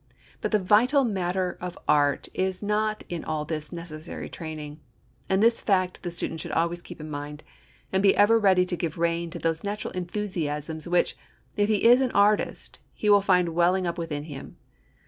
But 0.41 0.49
the 0.49 0.57
vital 0.57 1.03
matter 1.03 1.59
of 1.61 1.77
art 1.87 2.27
is 2.33 2.63
not 2.63 3.03
in 3.07 3.23
all 3.23 3.45
this 3.45 3.71
necessary 3.71 4.29
training. 4.29 4.79
And 5.29 5.43
this 5.43 5.61
fact 5.61 6.01
the 6.01 6.09
student 6.09 6.39
should 6.41 6.53
always 6.53 6.81
keep 6.81 6.99
in 6.99 7.07
mind, 7.11 7.43
and 7.93 8.01
be 8.01 8.15
ever 8.17 8.39
ready 8.39 8.65
to 8.65 8.75
give 8.75 8.97
rein 8.97 9.29
to 9.29 9.37
those 9.37 9.63
natural 9.63 9.91
enthusiasms 9.93 10.87
which, 10.87 11.15
if 11.55 11.69
he 11.69 11.83
is 11.83 12.01
an 12.01 12.09
artist, 12.13 12.79
he 12.95 13.11
will 13.11 13.21
find 13.21 13.49
welling 13.49 13.85
up 13.85 13.99
within 13.99 14.23
him. 14.23 14.57